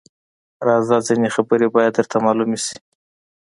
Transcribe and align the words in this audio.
_راځه! 0.67 0.97
ځينې 1.07 1.29
خبرې 1.35 1.67
بايد 1.73 1.93
درته 1.97 2.17
مالومې 2.25 2.59
شي. 2.65 2.77